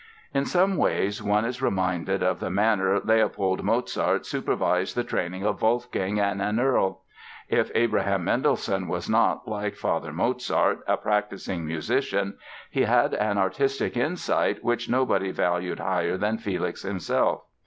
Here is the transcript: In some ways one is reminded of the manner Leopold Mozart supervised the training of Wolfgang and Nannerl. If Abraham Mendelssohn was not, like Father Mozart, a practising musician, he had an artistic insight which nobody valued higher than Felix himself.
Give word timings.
In 0.33 0.45
some 0.45 0.77
ways 0.77 1.21
one 1.21 1.45
is 1.45 1.61
reminded 1.61 2.23
of 2.23 2.39
the 2.39 2.49
manner 2.49 2.99
Leopold 3.03 3.61
Mozart 3.63 4.25
supervised 4.25 4.95
the 4.95 5.03
training 5.03 5.45
of 5.45 5.61
Wolfgang 5.61 6.19
and 6.19 6.41
Nannerl. 6.41 7.01
If 7.49 7.69
Abraham 7.75 8.23
Mendelssohn 8.23 8.87
was 8.87 9.07
not, 9.07 9.47
like 9.47 9.75
Father 9.75 10.11
Mozart, 10.11 10.79
a 10.87 10.97
practising 10.97 11.67
musician, 11.67 12.39
he 12.71 12.81
had 12.85 13.13
an 13.13 13.37
artistic 13.37 13.95
insight 13.95 14.63
which 14.63 14.89
nobody 14.89 15.29
valued 15.29 15.77
higher 15.77 16.17
than 16.17 16.39
Felix 16.39 16.81
himself. 16.81 17.43